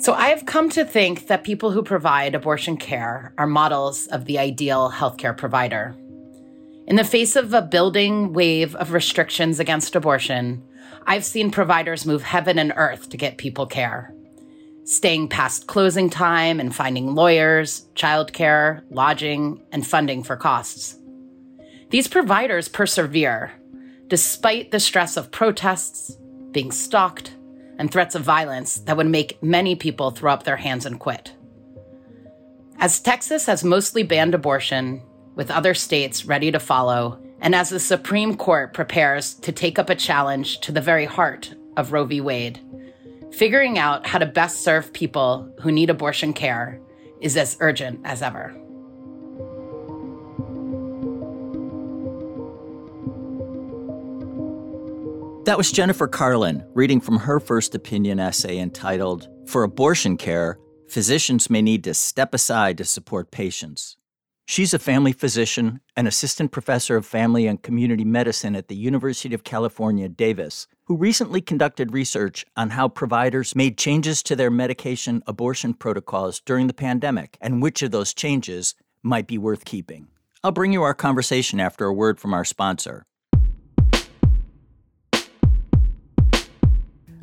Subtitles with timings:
[0.00, 4.38] So I've come to think that people who provide abortion care are models of the
[4.38, 5.94] ideal healthcare provider.
[6.86, 10.62] In the face of a building wave of restrictions against abortion,
[11.06, 14.14] I've seen providers move heaven and earth to get people care.
[14.84, 20.96] Staying past closing time and finding lawyers, childcare, lodging, and funding for costs.
[21.90, 23.52] These providers persevere
[24.08, 26.16] despite the stress of protests,
[26.52, 27.34] being stalked,
[27.78, 31.32] and threats of violence that would make many people throw up their hands and quit.
[32.78, 35.02] As Texas has mostly banned abortion,
[35.34, 39.88] with other states ready to follow, and as the Supreme Court prepares to take up
[39.88, 42.20] a challenge to the very heart of Roe v.
[42.20, 42.60] Wade,
[43.32, 46.80] figuring out how to best serve people who need abortion care
[47.20, 48.54] is as urgent as ever.
[55.50, 61.50] That was Jennifer Karlin reading from her first opinion essay entitled, For Abortion Care Physicians
[61.50, 63.96] May Need to Step Aside to Support Patients.
[64.46, 69.34] She's a family physician and assistant professor of family and community medicine at the University
[69.34, 75.20] of California, Davis, who recently conducted research on how providers made changes to their medication
[75.26, 80.06] abortion protocols during the pandemic and which of those changes might be worth keeping.
[80.44, 83.04] I'll bring you our conversation after a word from our sponsor.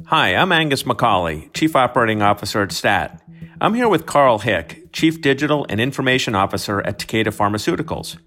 [0.10, 3.22] Hi, I'm Angus McCauley, Chief Operating Officer at STAT.
[3.60, 8.18] I'm here with Carl Hick, Chief Digital and Information Officer at Takeda Pharmaceuticals.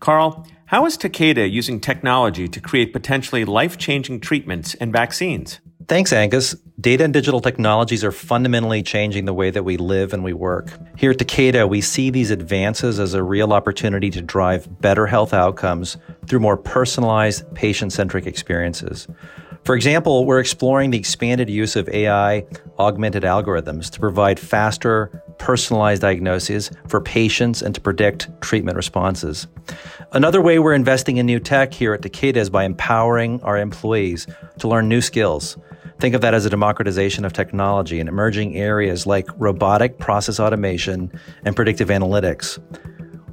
[0.00, 5.60] Carl, how is Takeda using technology to create potentially life changing treatments and vaccines?
[5.86, 6.56] Thanks, Angus.
[6.80, 10.72] Data and digital technologies are fundamentally changing the way that we live and we work.
[10.96, 15.32] Here at Takeda, we see these advances as a real opportunity to drive better health
[15.32, 19.06] outcomes through more personalized, patient centric experiences.
[19.64, 22.46] For example, we're exploring the expanded use of AI
[22.78, 29.46] augmented algorithms to provide faster, personalized diagnoses for patients and to predict treatment responses.
[30.12, 34.26] Another way we're investing in new tech here at Takeda is by empowering our employees
[34.58, 35.58] to learn new skills.
[35.98, 41.12] Think of that as a democratization of technology in emerging areas like robotic process automation
[41.44, 42.58] and predictive analytics.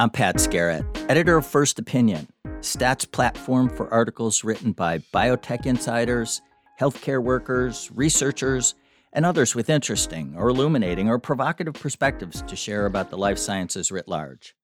[0.00, 2.28] I'm Pat Skerrett, editor of First Opinion,
[2.60, 6.40] Stat's platform for articles written by biotech insiders,
[6.80, 8.76] healthcare workers, researchers,
[9.12, 13.90] and others with interesting or illuminating or provocative perspectives to share about the life sciences
[13.90, 14.54] writ large.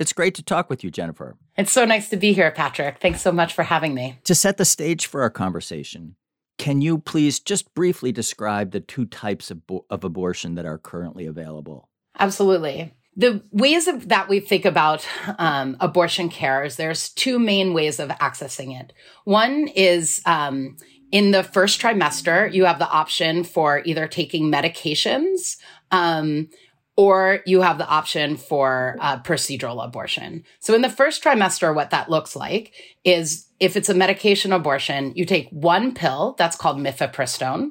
[0.00, 1.36] It's great to talk with you, Jennifer.
[1.56, 2.98] It's so nice to be here, Patrick.
[3.00, 4.18] Thanks so much for having me.
[4.24, 6.16] To set the stage for our conversation,
[6.58, 10.78] can you please just briefly describe the two types of, bo- of abortion that are
[10.78, 11.90] currently available?
[12.18, 15.06] Absolutely the ways of, that we think about
[15.38, 18.92] um, abortion care is there's two main ways of accessing it.
[19.24, 20.76] One is um,
[21.12, 25.58] in the first trimester, you have the option for either taking medications
[25.92, 26.48] um,
[26.96, 30.44] or you have the option for uh, procedural abortion.
[30.58, 32.72] So in the first trimester, what that looks like
[33.04, 37.70] is if it's a medication abortion, you take one pill that's called mifepristone,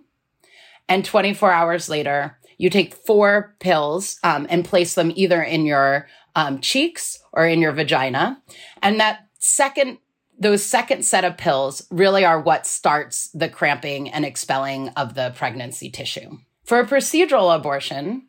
[0.90, 6.08] and 24 hours later, you take four pills um, and place them either in your
[6.36, 8.42] um, cheeks or in your vagina.
[8.82, 10.00] And that second,
[10.40, 15.34] those second set of pills really are what starts the cramping and expelling of the
[15.36, 16.38] pregnancy tissue.
[16.64, 18.28] For a procedural abortion,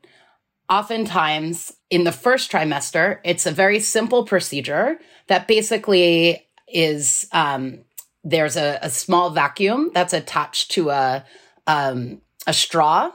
[0.68, 4.98] oftentimes in the first trimester, it's a very simple procedure
[5.28, 7.80] that basically is um,
[8.24, 11.24] there's a, a, small vacuum that's attached to a
[11.66, 13.10] um, a straw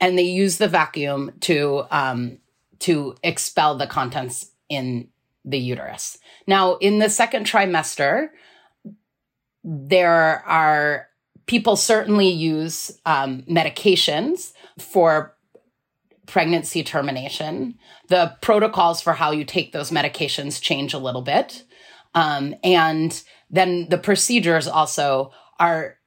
[0.00, 2.38] and they use the vacuum to um,
[2.80, 5.08] to expel the contents in
[5.44, 6.18] the uterus.
[6.46, 8.28] Now, in the second trimester,
[9.64, 11.08] there are
[11.46, 15.34] people certainly use um, medications for
[16.26, 17.74] pregnancy termination.
[18.08, 21.64] The protocols for how you take those medications change a little bit.
[22.14, 23.20] Um, and
[23.50, 25.97] then the procedures also are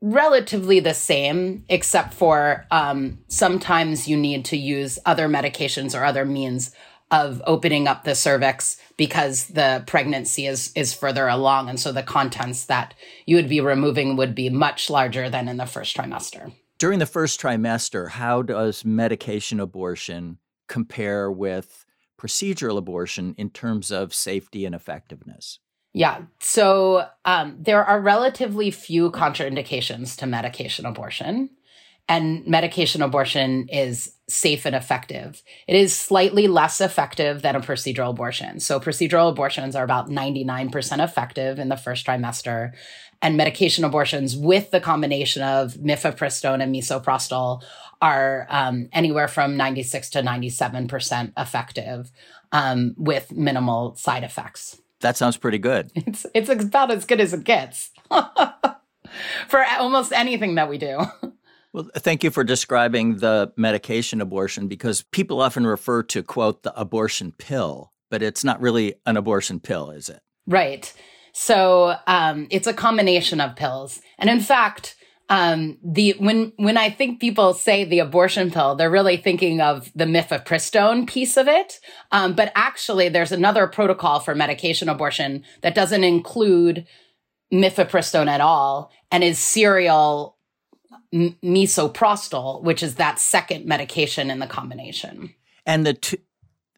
[0.00, 6.24] relatively the same, except for um, sometimes you need to use other medications or other
[6.24, 6.72] means
[7.10, 12.02] of opening up the cervix because the pregnancy is is further along and so the
[12.02, 12.94] contents that
[13.26, 16.52] you would be removing would be much larger than in the first trimester.
[16.78, 21.84] During the first trimester, how does medication abortion compare with
[22.18, 25.60] procedural abortion in terms of safety and effectiveness?
[25.94, 26.22] Yeah.
[26.40, 31.50] So um, there are relatively few contraindications to medication abortion
[32.08, 35.42] and medication abortion is safe and effective.
[35.66, 38.60] It is slightly less effective than a procedural abortion.
[38.60, 42.72] So procedural abortions are about 99% effective in the first trimester
[43.22, 47.62] and medication abortions with the combination of mifepristone and misoprostol
[48.02, 52.10] are um, anywhere from 96 to 97% effective
[52.52, 54.78] um, with minimal side effects.
[55.04, 55.92] That sounds pretty good.
[56.06, 57.90] It's, it's about as good as it gets
[59.48, 60.98] for almost anything that we do.
[61.74, 66.72] Well, thank you for describing the medication abortion because people often refer to, quote, the
[66.80, 70.20] abortion pill, but it's not really an abortion pill, is it?
[70.46, 70.90] Right.
[71.34, 74.00] So um, it's a combination of pills.
[74.16, 74.96] And in fact,
[75.28, 79.90] um, the when when I think people say the abortion pill, they're really thinking of
[79.94, 81.80] the mifepristone piece of it.
[82.12, 86.86] Um, but actually, there's another protocol for medication abortion that doesn't include
[87.52, 90.36] mifepristone at all and is serial
[91.14, 95.32] misoprostol, which is that second medication in the combination.
[95.64, 96.18] And the two,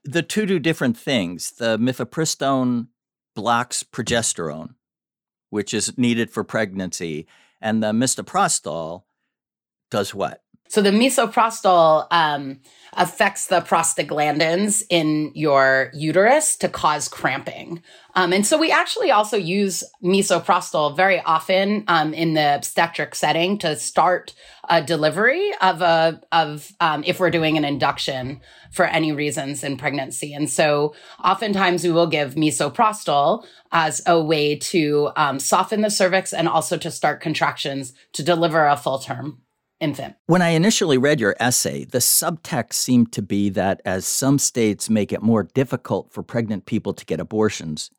[0.04, 1.52] the two do different things.
[1.52, 2.88] The mifepristone
[3.34, 4.75] blocks progesterone,
[5.50, 7.26] which is needed for pregnancy,
[7.61, 9.05] and the Mister misoprostol
[9.91, 10.43] does what?
[10.68, 12.60] So the misoprostol um,
[12.96, 17.82] affects the prostaglandins in your uterus to cause cramping.
[18.14, 23.58] Um, and so we actually also use misoprostol very often um, in the obstetric setting
[23.58, 24.34] to start
[24.70, 28.40] a delivery of a of um, if we're doing an induction
[28.72, 30.32] for any reasons in pregnancy.
[30.32, 36.32] And so oftentimes we will give misoprostol as a way to um, soften the cervix
[36.32, 39.42] and also to start contractions to deliver a full term
[39.81, 40.17] infant.
[40.26, 44.88] When I initially read your essay, the subtext seemed to be that as some states
[44.90, 47.90] make it more difficult for pregnant people to get abortions,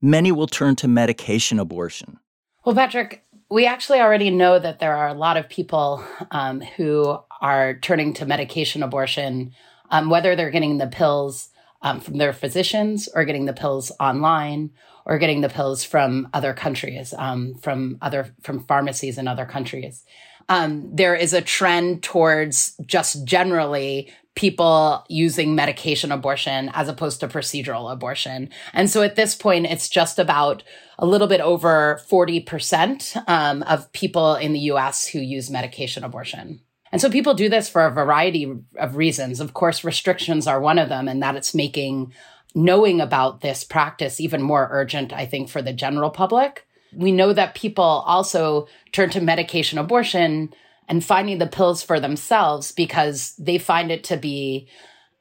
[0.00, 2.18] many will turn to medication abortion.
[2.64, 7.18] Well, Patrick, we actually already know that there are a lot of people um, who
[7.40, 9.52] are turning to medication abortion,
[9.90, 11.48] um, whether they're getting the pills
[11.80, 14.70] um, from their physicians or getting the pills online
[15.06, 20.04] or getting the pills from other countries, um, from other from pharmacies in other countries
[20.48, 27.26] um, there is a trend towards just generally people using medication abortion as opposed to
[27.26, 28.48] procedural abortion.
[28.72, 30.62] And so at this point, it's just about
[30.96, 36.60] a little bit over 40% um, of people in the US who use medication abortion.
[36.92, 39.40] And so people do this for a variety of reasons.
[39.40, 42.12] Of course, restrictions are one of them, and that it's making
[42.54, 46.66] knowing about this practice even more urgent, I think, for the general public.
[46.94, 50.52] We know that people also turn to medication abortion
[50.88, 54.68] and finding the pills for themselves because they find it to be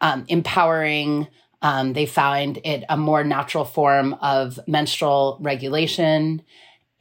[0.01, 1.27] um, empowering.
[1.61, 6.41] Um, they find it a more natural form of menstrual regulation.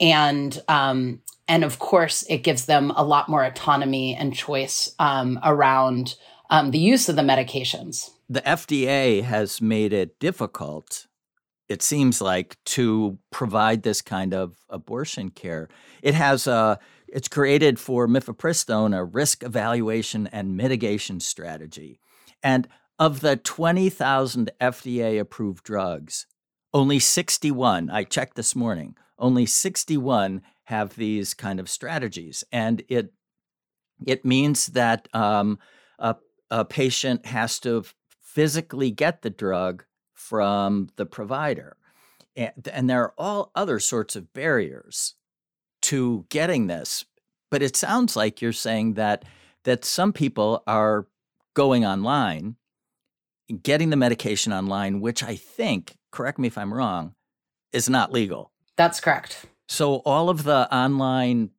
[0.01, 5.39] And, um, and of course, it gives them a lot more autonomy and choice um,
[5.45, 6.17] around
[6.51, 8.11] um, the use of the medications.
[8.29, 11.07] The FDA has made it difficult
[11.69, 15.69] it seems like to provide this kind of abortion care.
[16.03, 22.01] It has a it's created for mifepristone a risk evaluation and mitigation strategy.
[22.43, 22.69] And
[22.99, 26.27] of the 20,000 FDA approved drugs,
[26.75, 32.45] only 61, I checked this morning, only 61 have these kind of strategies.
[32.53, 33.13] And it
[34.05, 35.59] it means that um,
[35.99, 36.17] a,
[36.51, 37.83] a patient has to
[38.21, 39.85] physically get the drug
[40.17, 41.77] from the provider.
[42.35, 45.15] And, and there are all other sorts of barriers
[45.83, 47.05] to getting this.
[47.51, 49.25] But it sounds like you're saying that
[49.63, 51.07] that some people are
[51.55, 52.55] going online,
[53.63, 57.15] getting the medication online, which I think, correct me if I'm wrong,
[57.73, 58.53] is not legal.
[58.77, 59.47] That's correct.
[59.69, 61.51] So all of the online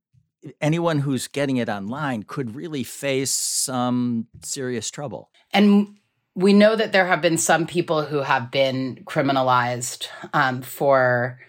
[0.62, 5.30] anyone who's getting it online could really face some serious trouble.
[5.52, 5.98] And
[6.38, 11.39] we know that there have been some people who have been criminalized um, for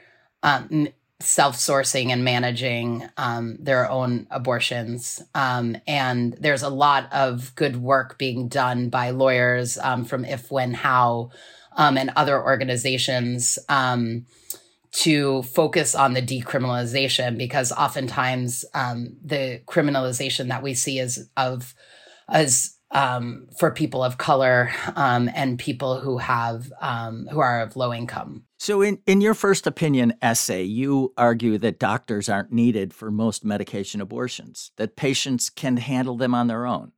[0.42, 0.88] um,
[1.21, 5.23] self-sourcing and managing um, their own abortions.
[5.35, 11.33] Um, and there's a lot of good work being done by lawyers um, from If/When/How
[11.76, 13.59] um, and other organizations
[14.90, 21.75] to focus on the decriminalization because oftentimes the criminalization that we see is of
[22.30, 27.76] as um, for people of color um, and people who have um, who are of
[27.76, 28.45] low income.
[28.59, 33.45] So, in, in your first opinion essay, you argue that doctors aren't needed for most
[33.45, 36.92] medication abortions, that patients can handle them on their own.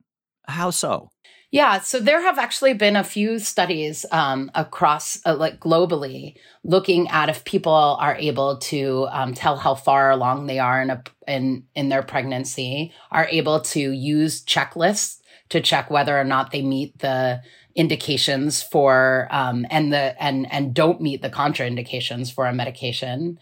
[0.47, 1.11] How so?
[1.51, 7.09] Yeah, so there have actually been a few studies um, across, uh, like globally, looking
[7.09, 11.03] at if people are able to um, tell how far along they are in a
[11.27, 16.61] in in their pregnancy, are able to use checklists to check whether or not they
[16.61, 17.41] meet the
[17.75, 23.37] indications for um, and the and and don't meet the contraindications for a medication,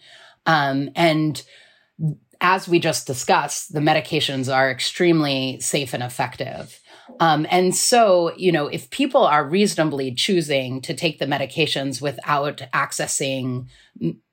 [0.46, 1.44] um, and
[2.40, 6.80] as we just discussed, the medications are extremely safe and effective.
[7.18, 12.62] Um, and so, you know, if people are reasonably choosing to take the medications without
[12.72, 13.66] accessing,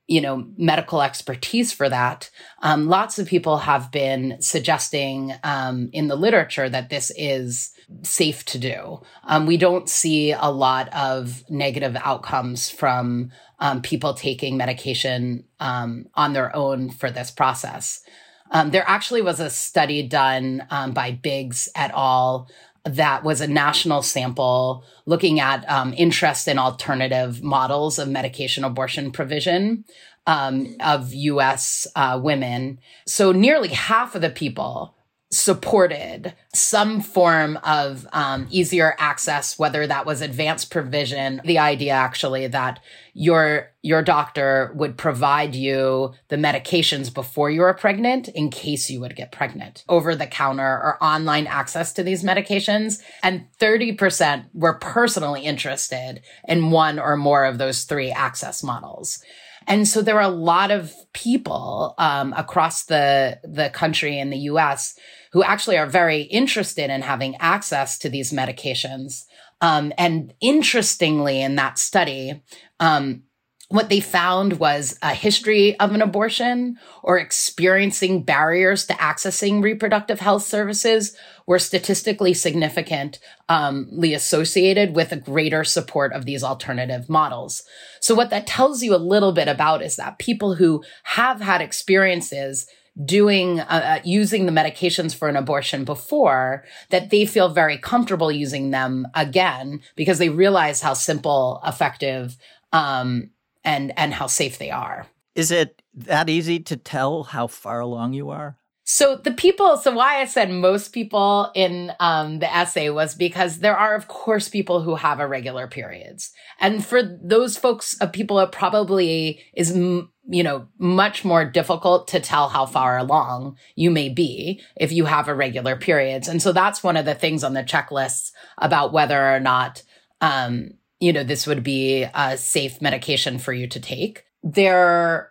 [0.06, 2.30] you know, medical expertise for that,
[2.62, 8.44] um, lots of people have been suggesting um, in the literature that this is safe
[8.46, 9.02] to do.
[9.24, 16.06] Um, we don't see a lot of negative outcomes from um, people taking medication um,
[16.14, 18.02] on their own for this process.
[18.50, 22.48] Um, there actually was a study done um, by Biggs et al.
[22.96, 29.10] That was a national sample looking at um, interest in alternative models of medication abortion
[29.10, 29.84] provision
[30.26, 32.78] um, of US uh, women.
[33.06, 34.94] So nearly half of the people
[35.30, 42.46] supported some form of um, easier access whether that was advanced provision the idea actually
[42.46, 42.80] that
[43.12, 49.00] your your doctor would provide you the medications before you were pregnant in case you
[49.00, 54.78] would get pregnant over the counter or online access to these medications and 30% were
[54.78, 59.22] personally interested in one or more of those three access models
[59.68, 64.38] and so there are a lot of people um, across the the country in the
[64.38, 64.98] U.S.
[65.32, 69.24] who actually are very interested in having access to these medications.
[69.60, 72.42] Um, and interestingly, in that study,
[72.80, 73.24] um,
[73.70, 80.20] what they found was a history of an abortion or experiencing barriers to accessing reproductive
[80.20, 81.14] health services
[81.46, 83.20] were statistically significantly
[83.50, 87.62] um, associated with a greater support of these alternative models.
[88.00, 91.60] So what that tells you a little bit about is that people who have had
[91.60, 92.66] experiences
[93.04, 93.64] doing uh,
[93.98, 99.06] uh using the medications for an abortion before that they feel very comfortable using them
[99.14, 102.36] again because they realize how simple effective
[102.72, 103.30] um,
[103.64, 105.06] and and how safe they are.
[105.34, 108.58] Is it that easy to tell how far along you are?
[108.90, 113.58] So the people, so why I said most people in um, the essay was because
[113.58, 118.40] there are, of course, people who have irregular periods, and for those folks, uh, people,
[118.40, 124.08] it probably is, you know, much more difficult to tell how far along you may
[124.08, 127.62] be if you have irregular periods, and so that's one of the things on the
[127.62, 129.82] checklists about whether or not
[130.22, 134.24] um, you know, this would be a safe medication for you to take.
[134.42, 135.30] There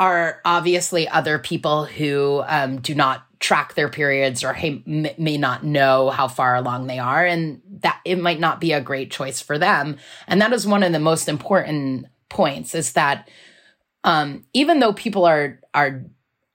[0.00, 6.10] are obviously other people who um, do not track their periods or may not know
[6.10, 9.58] how far along they are, and that it might not be a great choice for
[9.58, 9.98] them.
[10.26, 13.28] And that is one of the most important points: is that
[14.02, 16.04] um, even though people are are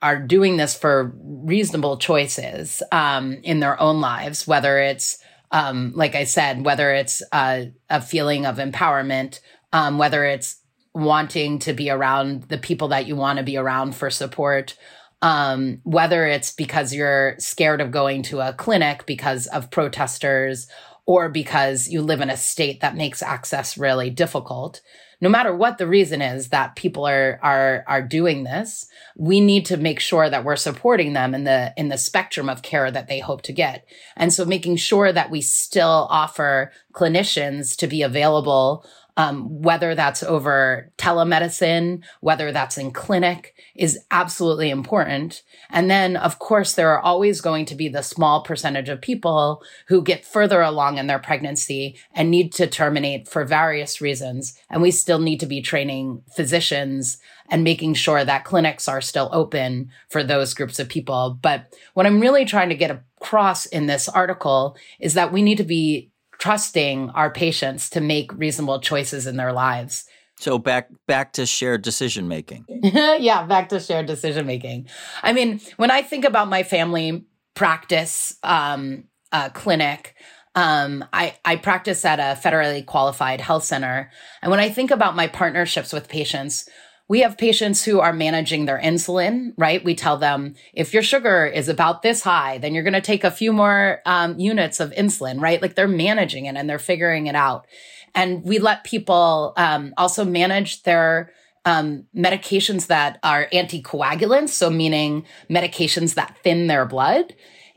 [0.01, 5.19] are doing this for reasonable choices um, in their own lives, whether it's
[5.51, 9.39] um, like I said, whether it's a, a feeling of empowerment,
[9.71, 10.57] um, whether it's
[10.95, 14.77] wanting to be around the people that you want to be around for support,
[15.21, 20.67] um, whether it's because you're scared of going to a clinic because of protesters
[21.05, 24.81] or because you live in a state that makes access really difficult
[25.21, 28.87] no matter what the reason is that people are are are doing this
[29.17, 32.61] we need to make sure that we're supporting them in the in the spectrum of
[32.61, 33.85] care that they hope to get.
[34.15, 38.85] And so making sure that we still offer clinicians to be available
[39.17, 45.43] um, whether that's over telemedicine, whether that's in clinic, is absolutely important.
[45.69, 49.63] And then, of course, there are always going to be the small percentage of people
[49.87, 54.57] who get further along in their pregnancy and need to terminate for various reasons.
[54.69, 57.17] And we still need to be training physicians
[57.49, 61.37] and making sure that clinics are still open for those groups of people.
[61.41, 65.57] But what I'm really trying to get across in this article is that we need
[65.57, 70.05] to be trusting our patients to make reasonable choices in their lives.
[70.37, 72.65] So back back to shared decision making.
[72.69, 74.87] yeah, back to shared decision making.
[75.23, 80.15] I mean, when I think about my family practice um, uh, clinic,
[80.55, 84.09] um, I, I practice at a federally qualified health center.
[84.41, 86.67] And when I think about my partnerships with patients,
[87.07, 89.83] we have patients who are managing their insulin, right?
[89.83, 93.23] We tell them if your sugar is about this high, then you're going to take
[93.23, 95.61] a few more um, units of insulin, right?
[95.61, 97.67] Like they're managing it and they're figuring it out.
[98.15, 101.31] And we let people um, also manage their
[101.65, 107.35] um, medications that are anticoagulants, so meaning medications that thin their blood.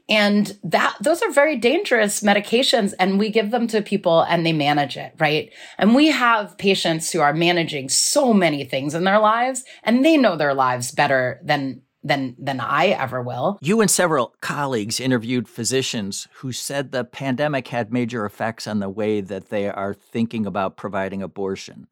[0.09, 4.55] And that those are very dangerous medications and we give them to people and they
[4.55, 5.53] manage it, right?
[5.77, 10.17] And we have patients who are managing so many things in their lives and they
[10.17, 13.59] know their lives better than than than I ever will.
[13.61, 18.89] You and several colleagues interviewed physicians who said the pandemic had major effects on the
[18.89, 21.89] way that they are thinking about providing abortion.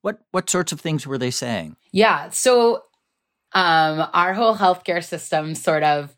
[0.00, 1.76] What what sorts of things were they saying?
[1.92, 2.84] Yeah, so
[3.52, 6.14] um, our whole healthcare system sort of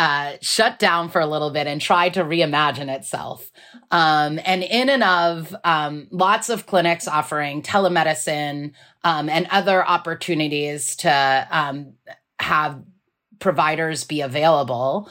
[0.00, 3.50] uh, shut down for a little bit and tried to reimagine itself.
[3.90, 8.72] Um, and in and of um, lots of clinics offering telemedicine
[9.04, 11.92] um, and other opportunities to um,
[12.38, 12.82] have
[13.40, 15.10] providers be available.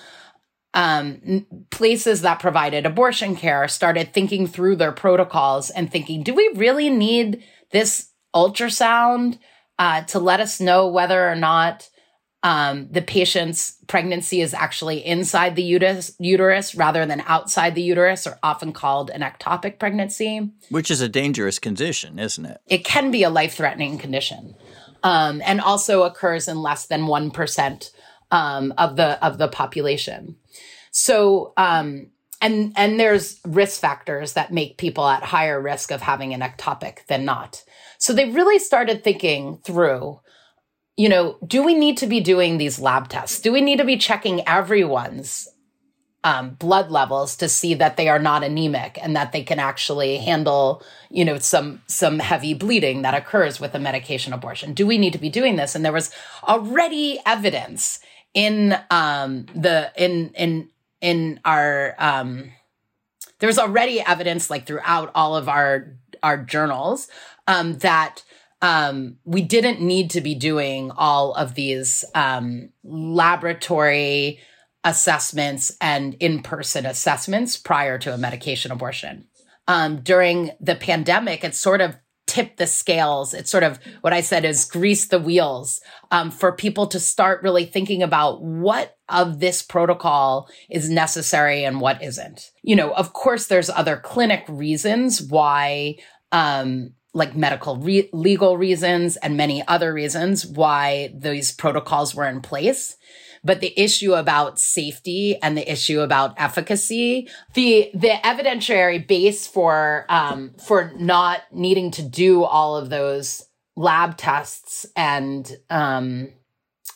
[0.73, 6.51] Um, places that provided abortion care started thinking through their protocols and thinking, do we
[6.55, 9.37] really need this ultrasound
[9.77, 11.89] uh, to let us know whether or not
[12.41, 18.25] um, the patient's pregnancy is actually inside the uterus, uterus rather than outside the uterus,
[18.25, 20.49] or often called an ectopic pregnancy.
[20.69, 22.61] Which is a dangerous condition, isn't it?
[22.67, 24.55] It can be a life threatening condition
[25.03, 27.91] um, and also occurs in less than 1%
[28.31, 30.37] um, of, the, of the population.
[30.91, 32.07] So, um,
[32.41, 37.05] and, and there's risk factors that make people at higher risk of having an ectopic
[37.07, 37.65] than not.
[37.97, 40.21] So they really started thinking through
[40.99, 43.39] you know, do we need to be doing these lab tests?
[43.39, 45.47] Do we need to be checking everyone's
[46.25, 50.17] um, blood levels to see that they are not anemic and that they can actually
[50.17, 54.73] handle, you know, some some heavy bleeding that occurs with a medication abortion?
[54.73, 55.73] Do we need to be doing this?
[55.73, 56.11] And there was
[56.43, 58.01] already evidence
[58.33, 60.67] in um, the in in
[60.99, 62.51] in our um,
[63.39, 67.07] there was already evidence like throughout all of our our journals
[67.47, 68.25] um, that
[68.61, 74.39] um, we didn't need to be doing all of these um, laboratory
[74.83, 79.27] assessments and in person assessments prior to a medication abortion.
[79.67, 81.95] Um, during the pandemic, it sort of
[82.27, 83.33] tipped the scales.
[83.33, 85.81] It's sort of what I said is grease the wheels
[86.11, 91.81] um, for people to start really thinking about what of this protocol is necessary and
[91.81, 92.51] what isn't.
[92.61, 95.97] You know, of course, there's other clinic reasons why
[96.31, 102.41] um, like medical re- legal reasons and many other reasons why these protocols were in
[102.41, 102.95] place.
[103.43, 110.05] But the issue about safety and the issue about efficacy the the evidentiary base for
[110.09, 113.45] um, for not needing to do all of those
[113.77, 116.33] lab tests and um,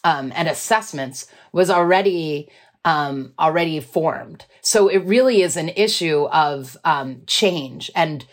[0.04, 2.49] um, and assessments was already
[2.86, 4.45] um, already formed.
[4.62, 8.26] So it really is an issue of um, change and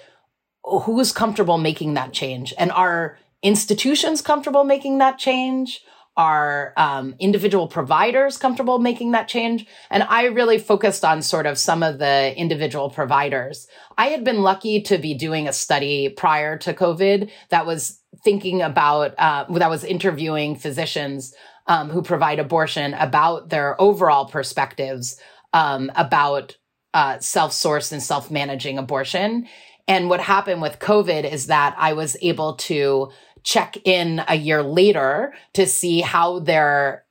[0.64, 2.54] who's comfortable making that change?
[2.58, 5.82] And are institutions comfortable making that change?
[6.16, 9.66] Are um, individual providers comfortable making that change?
[9.90, 13.66] And I really focused on sort of some of the individual providers.
[13.96, 18.60] I had been lucky to be doing a study prior to COVID that was thinking
[18.60, 21.32] about, uh, that was interviewing physicians
[21.66, 25.18] um, who provide abortion about their overall perspectives
[25.52, 26.56] um, about
[26.92, 29.46] uh, self-sourced and self-managing abortion.
[29.90, 33.10] And what happened with COVID is that I was able to
[33.42, 37.04] check in a year later to see how their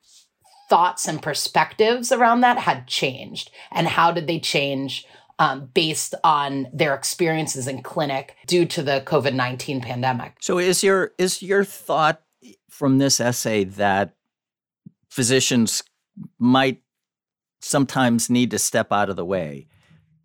[0.69, 5.05] thoughts and perspectives around that had changed and how did they change
[5.39, 10.37] um, based on their experiences in clinic due to the COVID nineteen pandemic.
[10.39, 12.21] So, is your is your thought
[12.69, 14.15] from this essay that
[15.09, 15.83] physicians
[16.37, 16.81] might
[17.61, 19.67] sometimes need to step out of the way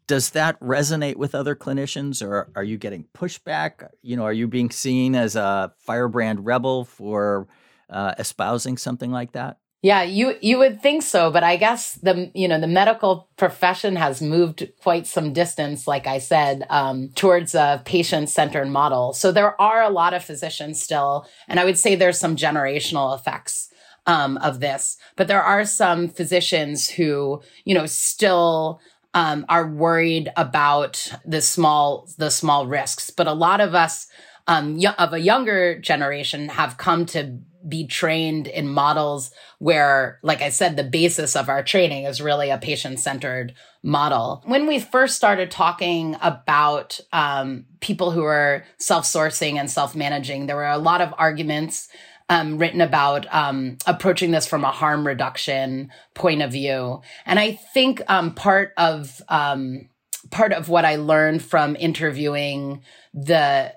[0.07, 3.89] does that resonate with other clinicians or are you getting pushback?
[4.03, 7.49] You know are you being seen as a firebrand rebel for
[7.91, 9.59] uh, espousing something like that?
[9.85, 13.97] Yeah you you would think so but i guess the you know the medical profession
[13.97, 19.13] has moved quite some distance like i said um, towards a patient-centered model.
[19.13, 23.15] So there are a lot of physicians still and i would say there's some generational
[23.15, 23.69] effects
[24.07, 28.81] um, of this but there are some physicians who you know still
[29.15, 33.11] um, are worried about the small the small risks.
[33.11, 34.09] But a lot of us
[34.47, 40.43] um, y- of a younger generation have come to be trained in models where, like
[40.43, 44.43] I said, the basis of our training is really a patient centered model.
[44.45, 50.47] When we first started talking about um, people who are self sourcing and self managing,
[50.47, 51.89] there were a lot of arguments
[52.29, 57.03] um, written about um, approaching this from a harm reduction point of view.
[57.27, 59.89] And I think um, part of um,
[60.31, 62.83] part of what I learned from interviewing
[63.13, 63.75] the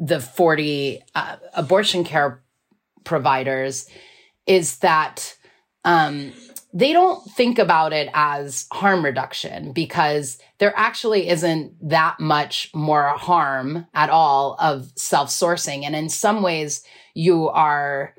[0.00, 2.42] the 40 uh, abortion care
[3.04, 3.88] providers
[4.46, 5.36] is that
[5.84, 6.32] um,
[6.72, 13.08] they don't think about it as harm reduction because there actually isn't that much more
[13.08, 15.84] harm at all of self sourcing.
[15.84, 18.14] And in some ways, you are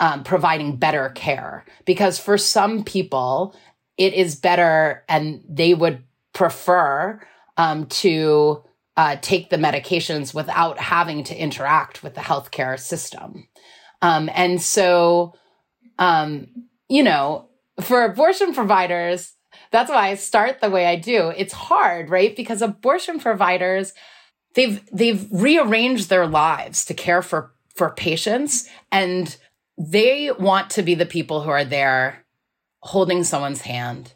[0.00, 3.54] um, providing better care because for some people,
[3.98, 7.20] it is better and they would prefer
[7.58, 8.64] um, to
[8.96, 13.46] uh, take the medications without having to interact with the healthcare system.
[14.00, 15.34] Um, and so,
[15.98, 16.46] um,
[16.88, 17.50] you know,
[17.82, 19.34] for abortion providers,
[19.70, 21.32] that's why I start the way I do.
[21.36, 22.34] It's hard, right?
[22.34, 23.92] Because abortion providers,
[24.54, 29.36] they've, they've rearranged their lives to care for, for patients and
[29.78, 32.24] they want to be the people who are there
[32.82, 34.12] holding someone's hand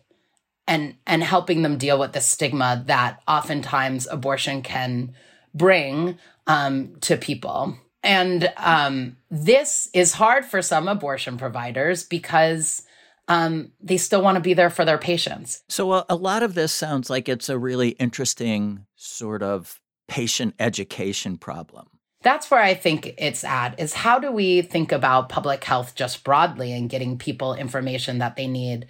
[0.67, 5.15] and, and helping them deal with the stigma that oftentimes abortion can
[5.55, 7.79] bring, um, to people.
[8.03, 12.83] And, um, this is hard for some abortion providers because,
[13.29, 15.63] um, they still want to be there for their patients.
[15.69, 20.55] So, a, a lot of this sounds like it's a really interesting sort of patient
[20.59, 21.87] education problem.
[22.23, 26.25] That's where I think it's at is how do we think about public health just
[26.25, 28.87] broadly and getting people information that they need,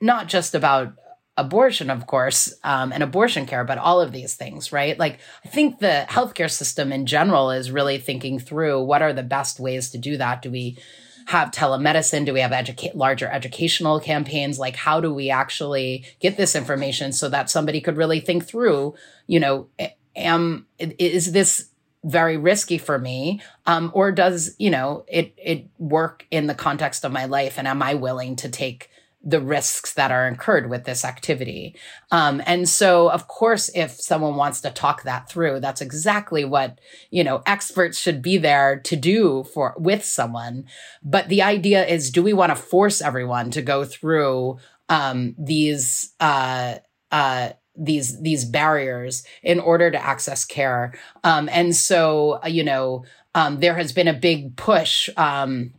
[0.00, 0.94] not just about
[1.36, 4.98] abortion, of course, um, and abortion care, but all of these things, right?
[4.98, 9.22] Like, I think the healthcare system in general is really thinking through what are the
[9.22, 10.42] best ways to do that.
[10.42, 10.78] Do we
[11.26, 12.24] have telemedicine?
[12.24, 14.58] Do we have educate larger educational campaigns?
[14.58, 18.94] Like, how do we actually get this information so that somebody could really think through,
[19.26, 19.68] you know,
[20.16, 21.68] am, is this
[22.04, 23.40] very risky for me?
[23.66, 27.58] Um, or does, you know, it, it work in the context of my life?
[27.58, 28.90] And am I willing to take
[29.24, 31.76] the risks that are incurred with this activity.
[32.10, 36.80] Um, and so, of course, if someone wants to talk that through, that's exactly what,
[37.10, 40.64] you know, experts should be there to do for, with someone.
[41.02, 44.58] But the idea is, do we want to force everyone to go through,
[44.88, 46.76] um, these, uh,
[47.12, 50.92] uh, these these barriers in order to access care
[51.24, 53.02] um, and so uh, you know
[53.34, 55.72] um, there has been a big push um,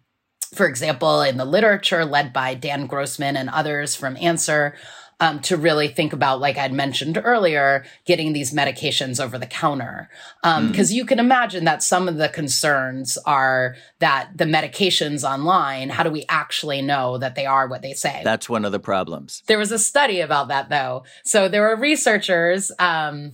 [0.54, 4.76] for example, in the literature led by Dan Grossman and others from ANSIRH,
[5.20, 10.10] um, to really think about, like I'd mentioned earlier, getting these medications over the counter.
[10.42, 10.92] Because um, mm.
[10.94, 16.10] you can imagine that some of the concerns are that the medications online, how do
[16.10, 18.22] we actually know that they are what they say?
[18.24, 19.44] That's one of the problems.
[19.48, 21.04] There was a study about that, though.
[21.24, 22.72] So there were researchers.
[22.80, 23.34] Um,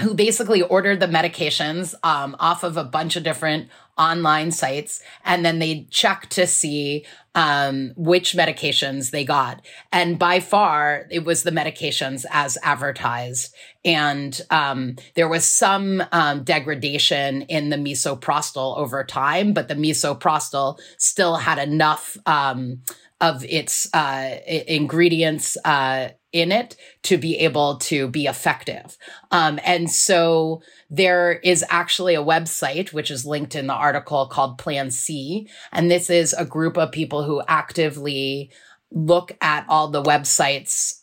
[0.00, 5.44] who basically ordered the medications um, off of a bunch of different online sites and
[5.44, 7.04] then they check to see
[7.34, 9.64] um, which medications they got.
[9.92, 13.54] And by far, it was the medications as advertised.
[13.84, 20.78] And um, there was some um, degradation in the misoprostol over time, but the misoprostol
[20.96, 22.82] still had enough um,
[23.20, 28.98] of its uh, ingredients uh, in it to be able to be effective.
[29.30, 34.58] Um, and so there is actually a website, which is linked in the article called
[34.58, 35.48] Plan C.
[35.72, 38.50] And this is a group of people who actively
[38.90, 41.00] look at all the websites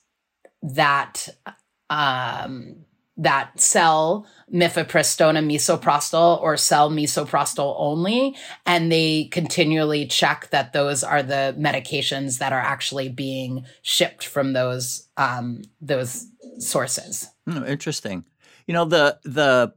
[0.62, 1.30] that,
[1.90, 2.86] um,
[3.18, 8.36] that sell mifepristone and misoprostol or sell misoprostol only.
[8.66, 14.54] And they continually check that those are the medications that are actually being shipped from
[14.54, 17.28] those, um, those sources.
[17.48, 18.26] Oh, interesting.
[18.66, 19.74] You know, the, the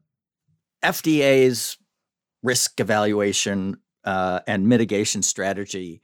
[0.83, 1.77] FDA's
[2.43, 6.03] risk evaluation uh, and mitigation strategy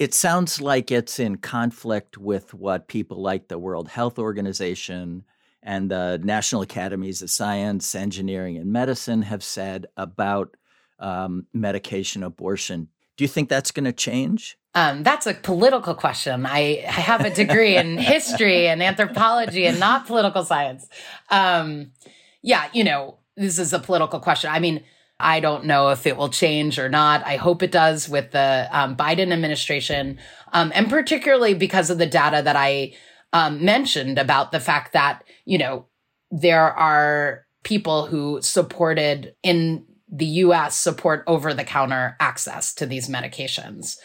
[0.00, 5.24] it sounds like it's in conflict with what people like the World Health Organization
[5.62, 10.56] and the National Academies of Science, Engineering, and Medicine have said about
[10.98, 12.88] um, medication abortion.
[13.16, 14.56] Do you think that's going to change?
[14.74, 16.46] Um, that's a political question.
[16.46, 20.88] I, I have a degree in history and anthropology and not political science.
[21.28, 21.92] Um,
[22.42, 24.50] yeah, you know, this is a political question.
[24.50, 24.82] I mean,
[25.18, 27.24] I don't know if it will change or not.
[27.26, 30.18] I hope it does with the um, Biden administration,
[30.52, 32.94] um, and particularly because of the data that I
[33.32, 35.84] um, mentioned about the fact that, you know,
[36.30, 43.08] there are people who supported in the US support over the counter access to these
[43.08, 43.96] medications.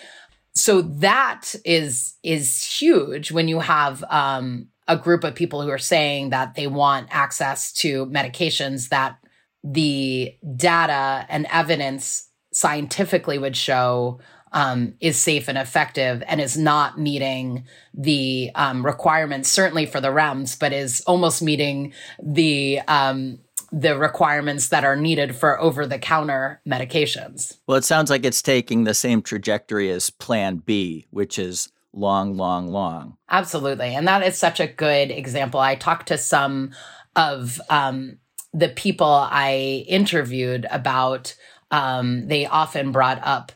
[0.55, 5.77] So that is is huge when you have um, a group of people who are
[5.77, 9.19] saying that they want access to medications that
[9.63, 14.19] the data and evidence scientifically would show
[14.55, 20.07] um, is safe and effective and is not meeting the um, requirements, certainly for the
[20.07, 23.39] REMS, but is almost meeting the um,
[23.71, 27.57] the requirements that are needed for over the counter medications.
[27.67, 32.37] Well, it sounds like it's taking the same trajectory as Plan B, which is long,
[32.37, 33.17] long, long.
[33.29, 33.93] Absolutely.
[33.93, 35.59] And that is such a good example.
[35.59, 36.71] I talked to some
[37.17, 38.19] of um,
[38.53, 41.35] the people I interviewed about,
[41.71, 43.51] um, they often brought up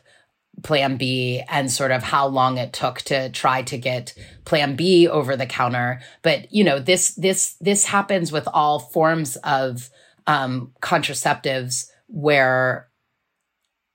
[0.62, 5.08] plan B and sort of how long it took to try to get plan B
[5.08, 6.00] over the counter.
[6.22, 9.90] But, you know, this, this, this happens with all forms of
[10.26, 12.88] um, contraceptives where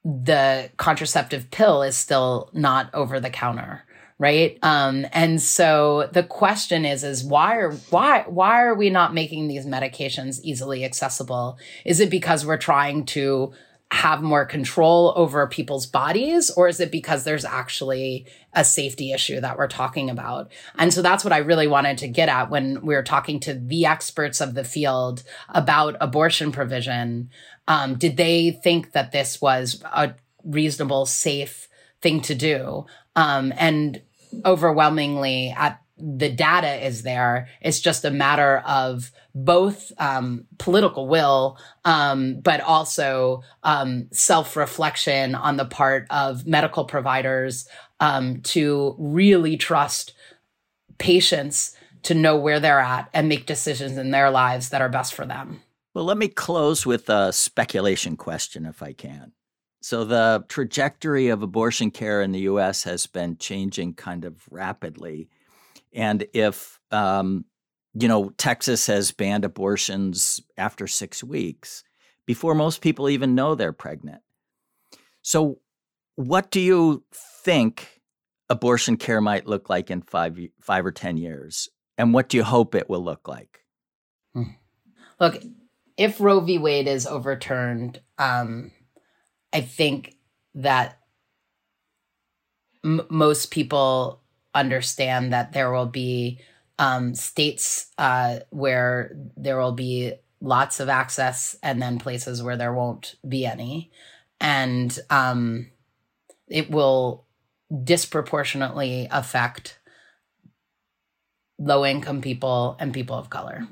[0.06, 3.84] the contraceptive pill is still not over the counter
[4.18, 9.14] right um and so the question is is why are why why are we not
[9.14, 13.52] making these medications easily accessible is it because we're trying to
[13.92, 19.40] have more control over people's bodies or is it because there's actually a safety issue
[19.40, 20.52] that we're talking about?
[20.78, 23.54] And so that's what i really wanted to get at when we were talking to
[23.54, 27.30] the experts of the field about abortion provision.
[27.68, 31.68] Um, did they think that this was a reasonable safe
[32.02, 32.86] thing to do?
[33.16, 34.02] Um, and
[34.44, 37.48] overwhelmingly at the data is there.
[37.62, 45.36] It's just a matter of both um, political will, um, but also um, self reflection
[45.36, 47.68] on the part of medical providers
[48.00, 50.14] um, to really trust
[50.98, 55.14] patients to know where they're at and make decisions in their lives that are best
[55.14, 55.62] for them.
[55.94, 59.32] Well, let me close with a speculation question, if I can.
[59.82, 65.30] So, the trajectory of abortion care in the US has been changing kind of rapidly
[65.96, 67.46] and if, um,
[67.94, 71.84] you know, Texas has banned abortions after six weeks
[72.26, 74.22] before most people even know they're pregnant.
[75.22, 75.60] So,
[76.16, 78.02] what do you think
[78.50, 81.70] abortion care might look like in five, five or 10 years?
[81.98, 83.62] And what do you hope it will look like?
[84.34, 84.44] Hmm.
[85.20, 85.42] Look,
[85.98, 86.58] if Roe v.
[86.58, 88.72] Wade is overturned, um,
[89.54, 90.16] I think
[90.56, 91.00] that
[92.84, 94.22] m- most people
[94.56, 96.40] understand that there will be
[96.80, 102.74] um, states uh, where there will be lots of access and then places where there
[102.74, 103.92] won't be any.
[104.40, 105.72] And um,
[106.48, 107.26] it will
[107.84, 109.80] disproportionately affect
[111.58, 113.68] low income people and people of color.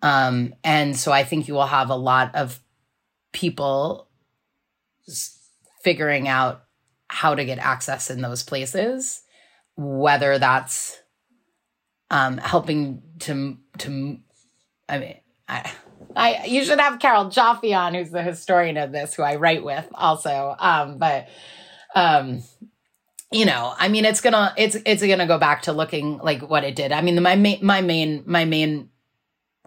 [0.00, 2.60] Um, and so I think you will have a lot of
[3.32, 4.08] people
[5.82, 6.64] figuring out
[7.08, 9.22] how to get access in those places
[9.82, 11.00] whether that's
[12.10, 14.18] um, helping to to
[14.88, 15.16] I mean
[15.48, 15.72] I,
[16.16, 19.64] I you should have Carol Joffe on, who's the historian of this, who I write
[19.64, 20.54] with also.
[20.58, 21.28] Um, but
[21.94, 22.42] um,
[23.30, 26.64] you know, I mean, it's gonna it's it's gonna go back to looking like what
[26.64, 26.92] it did.
[26.92, 28.90] I mean, my main my main my main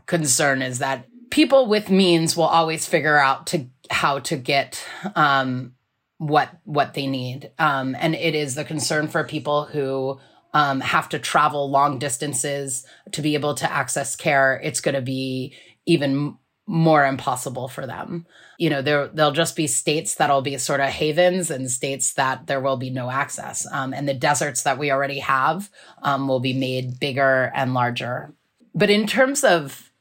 [0.05, 4.83] concern is that people with means will always figure out to how to get
[5.15, 5.74] um
[6.17, 7.51] what what they need.
[7.59, 10.19] Um, and it is the concern for people who
[10.53, 14.59] um, have to travel long distances to be able to access care.
[14.63, 15.53] It's going to be
[15.85, 18.25] even more impossible for them.
[18.57, 22.47] You know there there'll just be states that'll be sort of havens and states that
[22.47, 23.67] there will be no access.
[23.71, 25.69] Um, and the deserts that we already have
[26.01, 28.33] um, will be made bigger and larger.
[28.73, 29.91] But in terms of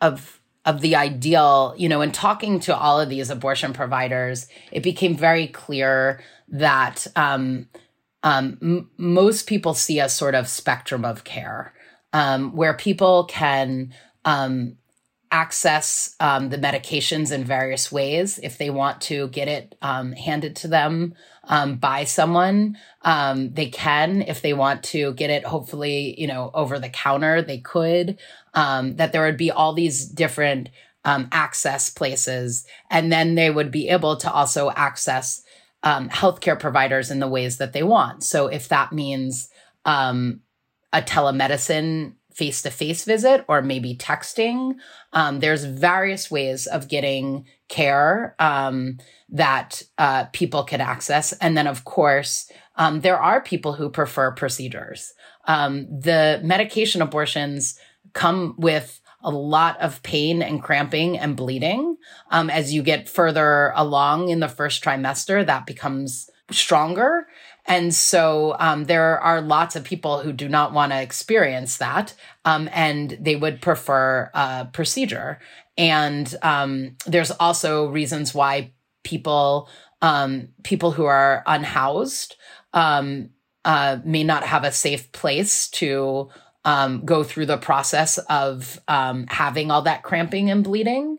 [0.00, 4.82] of of the ideal, you know, in talking to all of these abortion providers, it
[4.82, 7.68] became very clear that um,
[8.22, 11.72] um, m- most people see a sort of spectrum of care
[12.12, 13.94] um, where people can
[14.24, 14.76] um,
[15.32, 20.56] access um, the medications in various ways if they want to get it um, handed
[20.56, 21.14] to them
[21.78, 22.76] by someone.
[23.02, 27.58] They can, if they want to get it, hopefully, you know, over the counter, they
[27.58, 28.18] could.
[28.54, 30.70] Um, that there would be all these different
[31.04, 35.42] um, access places, and then they would be able to also access
[35.82, 38.24] um, healthcare providers in the ways that they want.
[38.24, 39.48] So if that means
[39.84, 40.40] um,
[40.92, 44.74] a telemedicine face to face visit or maybe texting.
[45.12, 51.32] Um, there's various ways of getting care um, that uh, people can access.
[51.34, 55.12] And then, of course, um, there are people who prefer procedures.
[55.46, 57.78] Um, the medication abortions
[58.12, 61.96] come with a lot of pain and cramping and bleeding.
[62.30, 67.26] Um, as you get further along in the first trimester, that becomes stronger.
[67.66, 72.14] And so um, there are lots of people who do not want to experience that,
[72.44, 75.38] um, and they would prefer a procedure.
[75.76, 78.72] And um, there's also reasons why
[79.04, 79.68] people
[80.02, 82.36] um, people who are unhoused
[82.72, 83.30] um,
[83.64, 86.30] uh, may not have a safe place to
[86.64, 91.18] um, go through the process of um, having all that cramping and bleeding.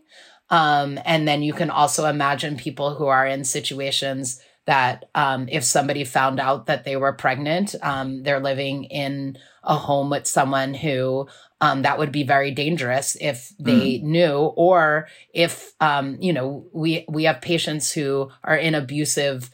[0.50, 5.64] Um, and then you can also imagine people who are in situations that um, if
[5.64, 10.74] somebody found out that they were pregnant, um, they're living in a home with someone
[10.74, 11.28] who
[11.62, 14.04] um, that would be very dangerous if they mm.
[14.04, 19.52] knew, or if um, you know, we we have patients who are in abusive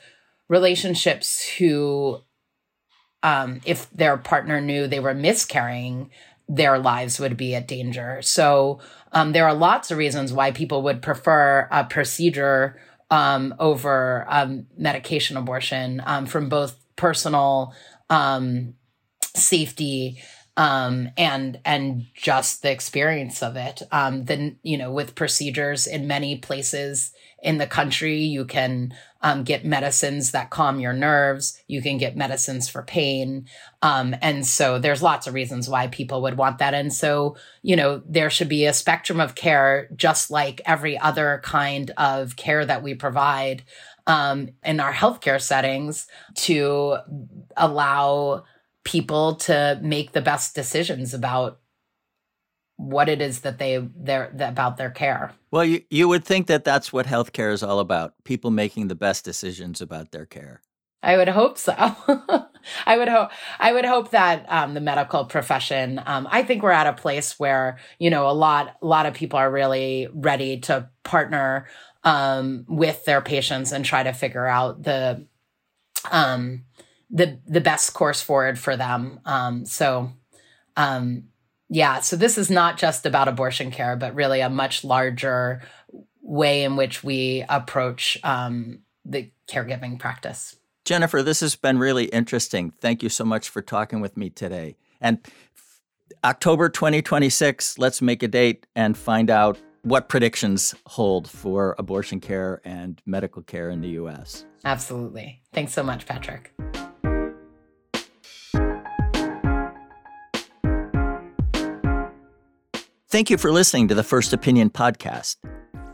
[0.48, 2.22] relationships who,
[3.28, 6.10] um, if their partner knew they were miscarrying,
[6.48, 8.22] their lives would be at danger.
[8.22, 8.80] So
[9.12, 12.80] um, there are lots of reasons why people would prefer a procedure
[13.12, 17.74] um, over um, medication abortion um, from both personal
[18.10, 18.76] um,
[19.36, 20.24] safety
[20.56, 23.82] um, and and just the experience of it.
[23.92, 29.66] Then you know, with procedures in many places in the country, you can um, get
[29.66, 31.62] medicines that calm your nerves.
[31.68, 33.48] You can get medicines for pain,
[33.82, 36.74] um, and so there's lots of reasons why people would want that.
[36.74, 41.42] And so you know, there should be a spectrum of care, just like every other
[41.44, 43.64] kind of care that we provide
[44.08, 46.98] um, in our healthcare settings, to
[47.56, 48.44] allow
[48.84, 51.60] people to make the best decisions about
[52.78, 55.34] what it is that they they're about their care.
[55.52, 58.96] Well, you you would think that that's what healthcare is all about: people making the
[58.96, 60.62] best decisions about their care.
[61.04, 61.74] I would hope so.
[62.86, 63.30] I would hope.
[63.60, 66.02] I would hope that um, the medical profession.
[66.06, 69.14] Um, I think we're at a place where you know a lot, a lot of
[69.14, 71.68] people are really ready to partner
[72.04, 75.26] um, with their patients and try to figure out the
[76.12, 76.66] um,
[77.10, 79.20] the the best course forward for them.
[79.26, 80.12] Um, so,
[80.76, 81.26] um,
[81.70, 82.00] yeah.
[82.00, 85.62] So this is not just about abortion care, but really a much larger
[86.22, 90.58] way in which we approach um, the caregiving practice.
[90.86, 92.72] Jennifer, this has been really interesting.
[92.80, 94.78] Thank you so much for talking with me today.
[95.02, 95.20] And
[96.24, 102.62] October 2026, let's make a date and find out what predictions hold for abortion care
[102.66, 104.46] and medical care in the US.
[104.66, 105.42] Absolutely.
[105.54, 106.54] Thanks so much, Patrick.
[113.10, 115.38] Thank you for listening to the First Opinion podcast.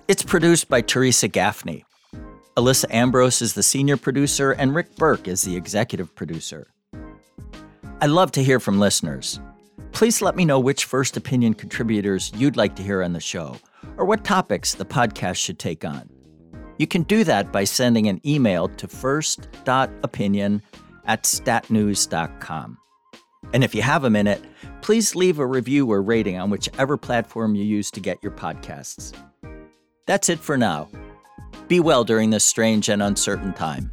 [0.08, 1.86] It's produced by Teresa Gaffney.
[2.58, 6.74] Alyssa Ambrose is the senior producer, and Rick Berke is the executive producer.
[8.02, 9.40] I love to hear from listeners.
[9.92, 13.58] Please let me know which First Opinion contributors you'd like to hear on the show,
[13.98, 16.10] or what topics the podcast should take on.
[16.80, 20.64] You can do that by sending an email to first.opinion
[21.06, 22.80] at statnews.com.
[23.54, 24.44] And if you have a minute,
[24.82, 29.14] please leave a review or rating on whichever platform you use to get your podcasts.
[30.08, 30.90] That's it for now.
[31.68, 33.92] Be well during this strange and uncertain time.